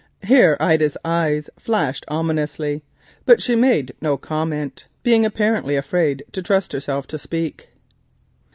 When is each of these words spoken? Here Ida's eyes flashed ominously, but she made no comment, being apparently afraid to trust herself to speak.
Here 0.23 0.57
Ida's 0.59 0.97
eyes 1.05 1.47
flashed 1.59 2.05
ominously, 2.07 2.81
but 3.27 3.39
she 3.39 3.55
made 3.55 3.93
no 4.01 4.17
comment, 4.17 4.87
being 5.03 5.27
apparently 5.27 5.75
afraid 5.75 6.23
to 6.31 6.41
trust 6.41 6.73
herself 6.73 7.05
to 7.05 7.19
speak. 7.19 7.69